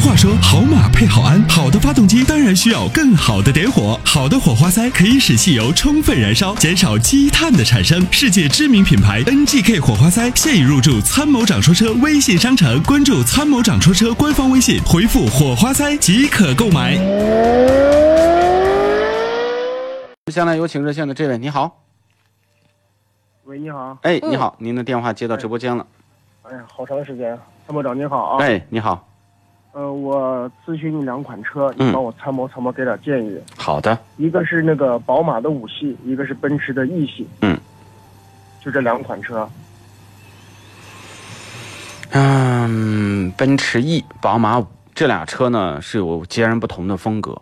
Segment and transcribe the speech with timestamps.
[0.00, 3.98] 话说，好马配好鞍，好的发动机当然需要更好的点火。
[4.04, 8.04] 好的火花塞可以使汽油充分燃烧，减少积碳的产生。
[8.10, 16.96] 世界知名品牌 NGK 火花塞 现已入驻参谋长说车微信商城，关注参谋长说车官方微信，回复火花塞即可购买。
[20.26, 21.82] 接下来有请热线的这位，你好，
[23.44, 23.98] 喂，你好。
[24.02, 25.86] 哎，你好，您的电话接到直播间了。
[26.42, 28.44] 哎呀，好长时间，参谋长你好啊。。
[28.44, 29.08] 哎，你好，
[29.72, 33.38] 呃，我咨询你两款车，嗯你帮我参谋参谋，给点建议。
[33.56, 37.28] 好的，一个是那个宝马的五系，一个是奔驰的 E 系。
[37.42, 37.56] 嗯。
[38.60, 39.48] 就这两款车。
[42.10, 47.40] 嗯，奔驰 E、宝马五这俩车呢是有截然不同的风格。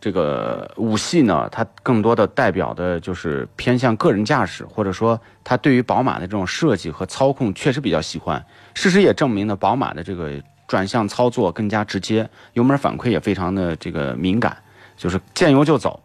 [0.00, 8.44] 这个五系呢，它更多的代表的就是偏向个人驾驶，或者说它对于宝马的这种设计和操控确实比较喜欢。
[8.74, 10.32] 事实也证明了宝马的这个
[10.72, 14.56] 转向操作更加直接，油门反馈也非常的这个敏感，
[14.96, 16.02] 就是见油就走，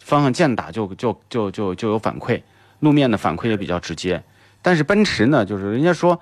[0.00, 2.40] 方向键打就就就就就有反馈，
[2.80, 4.22] 路面的反馈也比较直接。
[4.62, 6.18] 但是奔驰呢，就是人家说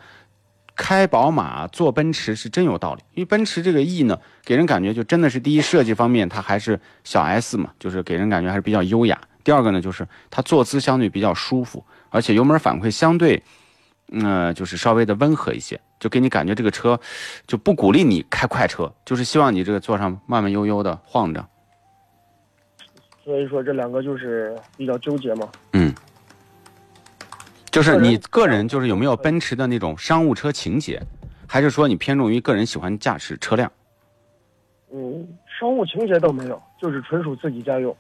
[0.75, 9.21] 开宝马坐奔驰是真有道理，因为奔驰这个 E 呢，给人感觉就真的是第一设计方面它还是小 S 嘛，就是给人感觉还是比较优雅。
[9.45, 13.41] 第二个呢，就是它坐姿相对比较舒服，而且油门反馈相对，
[14.13, 16.99] 呃，就是稍微的温和一些，就给你感觉这个车
[17.47, 21.45] 就不鼓励你开快车，就是希望你这个坐上慢慢悠悠的晃着。
[23.25, 25.49] 所以说这两个就是比较纠结嘛。
[25.73, 25.95] 嗯，
[27.71, 31.03] 就是你个人就是有没有奔驰的那种商务车情节，
[31.49, 33.73] 还是说你偏重于个人喜欢驾驶车辆？
[34.93, 35.27] 嗯，
[35.59, 37.97] 商务情节倒没有，就是纯属自己家用。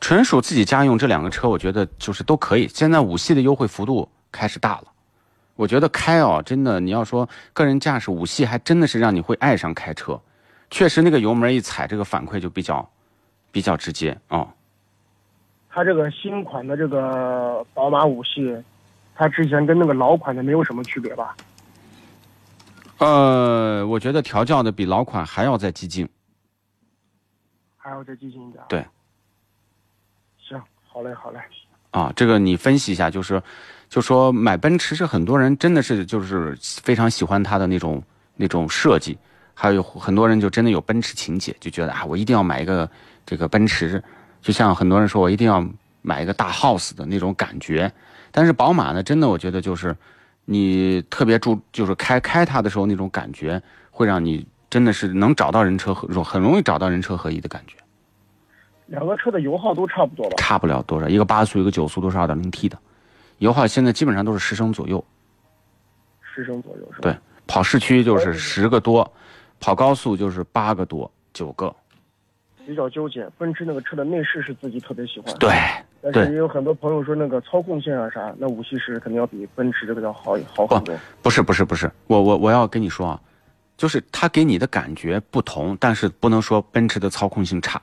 [0.00, 2.68] 纯属自己家用这两个车，我觉得就是都可以。
[2.68, 4.84] 现在五系的优惠幅度开始大了，
[5.56, 10.20] 我觉得开哦，真的你要说个人驾驶五系，还真的是让你会爱上开车。
[10.70, 12.90] 确实，那个油门一踩，这个反馈就比较
[13.52, 14.48] 比较直接哦。
[15.70, 18.56] 它这个新款的这个宝马五系，
[19.14, 21.36] 它之前跟那个老款的没有什么区别吧？
[22.98, 26.08] 呃，我觉得调教的比老款还要再激进。
[27.76, 28.64] 还要再激进一点。
[28.68, 28.84] 对。
[30.38, 31.38] 行，好嘞，好嘞。
[31.94, 33.40] 啊，这个你分析一下，就是，
[33.88, 38.02] 就说买奔驰是很多人真的是就是非常喜欢它的那种
[38.34, 39.16] 那种设计，
[39.54, 42.90] 还有很多人就真的有奔驰情节，就觉得啊，我一定要买一个
[43.24, 44.02] 这个奔驰，
[44.42, 45.64] 就像很多人说我一定要
[46.02, 47.90] 买一个大 house 的那种感觉。
[48.32, 49.96] 但是宝马呢，真的我觉得就是
[50.46, 53.62] 你特别注，就是开开它的时候那种感觉，
[53.92, 57.76] 会让你真的是能找到人车合，很容易找到人车合一的感觉。
[58.86, 60.36] 两个车的油耗都差不多吧？
[60.36, 62.78] 差不了多少，一个八速，一个九速，都是二点零 T 的，
[63.38, 65.02] 油耗现在基本上都是十升左右。
[66.20, 67.02] 十升左右是吧？
[67.02, 69.10] 对，跑市区就是十个多，
[69.60, 71.74] 跑高速就是八个多，九个。
[72.66, 73.28] 比较纠结。
[73.36, 75.50] 奔驰那个车的内饰是自己特别喜欢，对，
[76.00, 80.96] 对但是也有很多朋友说那个操控性啊啥，那五系是肯定要比奔驰这个要好好很多。
[81.22, 83.20] 不是不是不是，我我我要跟你说啊，
[83.76, 87.80] 就是它给你的感觉不同，但是不能说奔驰的操控性差。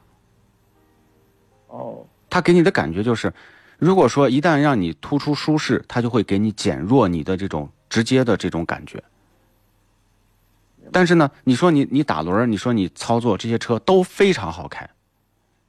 [2.32, 3.32] 哦，它给你的感觉就是，
[3.78, 9.04] 如果说一旦让你突出舒适，它就会给你减弱你的这种直接的这种感觉。
[10.94, 14.90] 但是呢，你说你你打轮，你说你操作这些车都非常好开，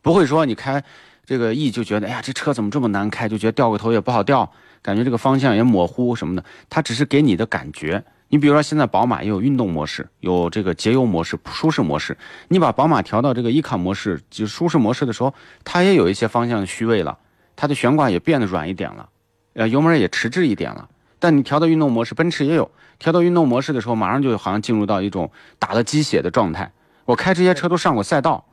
[0.01, 0.83] 不会说你开
[1.25, 4.51] 这个 E 就觉得哎呀这车怎么这么难开，就觉得掉个头也不好掉，
[4.81, 6.45] 感觉这个方向也模糊什么的。
[6.71, 8.05] 它只是给你的感觉。
[8.33, 12.17] 你比如说现在宝马也有运动模式，有这个节油模式、舒适模式。
[12.49, 15.35] 你把宝马调到这个 E 卡模式，就舒适模式的时候，
[15.65, 17.19] 它也有一些方向虚位了，
[17.55, 19.11] 它的悬挂也变得软一点了，
[19.53, 20.89] 呃，油门也迟滞一点了。
[21.19, 26.73] 但你调到运动模式，奔驰也有调到运动模式的时候，马上就好像进入到一种打了鸡血的状态。
[27.05, 28.47] 我开这些车都上过赛道，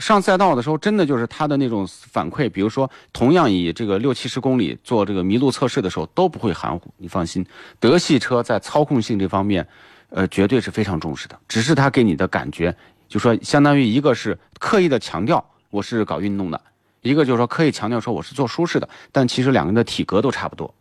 [0.00, 6.92] 上赛道的时候，真的就是它的那种反馈，比如说同样以这个六七十公里做这个麋鹿测试的时候，都不会含糊。
[6.96, 7.44] 你放心，
[7.78, 9.66] 德系车在操控性这方面，
[10.08, 11.38] 呃，绝对是非常重视的。
[11.46, 12.74] 只是它给你的感觉，
[13.08, 16.60] 就说相当于一个是刻意的强调我是搞运动的，
[17.02, 20.72] 一个就是说刻意强调说我是做舒适的，但其实两个人的体格都差不多，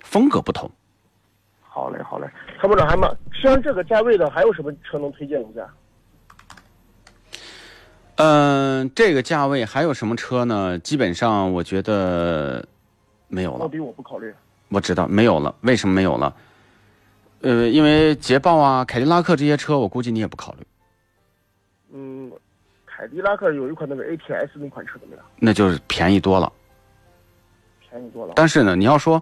[0.00, 0.70] 风格不同。
[1.62, 2.28] 好嘞，好嘞。
[2.60, 5.66] 参谋长还蛮，像这个价位的还有什么车能推荐一下？
[8.22, 10.78] 嗯、这个价位还有什么车呢？
[10.80, 12.62] 基本上我觉得
[13.28, 13.64] 没有了。
[13.64, 14.32] 奥迪我不考虑。
[14.68, 16.36] 我知道没有了，为什么没有了？
[17.40, 20.66] 呃，因为捷豹啊、凯迪拉克这些车，我估计你也不考虑，
[21.94, 22.30] 嗯，
[22.84, 25.24] 凯迪拉克有一款那个 ATS 那款车怎么样？
[25.38, 26.52] 那就是便宜多了。
[27.80, 28.34] 便宜多了。
[28.36, 29.20] 但是呢，你要说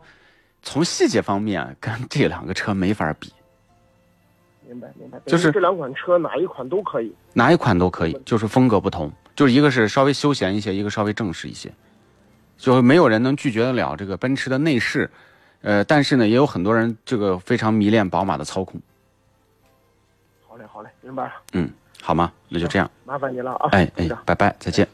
[0.62, 3.33] 从细节方面跟这两个车没法比，
[4.69, 7.11] 明白明白，就是这两款车哪一款都可以。
[7.32, 11.73] 哪一款都可以，就是风格不同，就是一个是稍微休闲一些，一个稍微正式一些，
[12.59, 15.11] 就没有人能拒绝得了这个奔驰的内饰，
[15.62, 18.79] 呃，但是呢，也有很多人这个非常迷恋宝马的操控，
[20.47, 21.71] 好嘞好嘞，明白了，嗯，
[22.03, 22.31] 好吗？
[22.50, 23.71] 那就这样，麻烦你了啊。
[23.73, 24.87] 哎哎，拜拜，再见。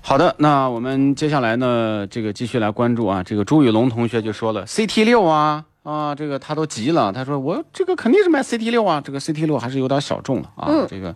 [0.00, 11.14] 好的，那我们接下来呢，这个继续来关注啊，这个朱雨龙同学就说了，CT 六啊啊，这个他都急了，他说我这个肯定是卖 CT 六啊，这个 CT 六还是有点小众了啊，嗯这个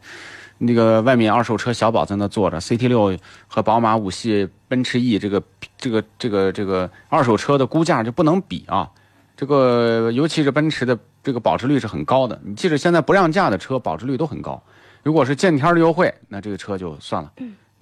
[0.58, 3.17] 那个外面二手车小宝在那坐着，CT 六
[3.49, 5.43] 和宝马五系、奔驰 E 这个
[5.76, 8.88] 这个这个这个二手车的估价就不能比啊，
[9.37, 14.62] 这个尤其是奔驰的这个保值率是很高的，你即使现在不让价的车保值率都很高，
[15.02, 17.32] 如果是见天儿的优惠，那这个车就算了。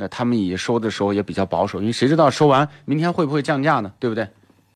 [0.00, 3.92] 那他们也收的时候也比较保守，因为谁知道收完明天会不会降价呢？
[3.98, 4.26] 对不对？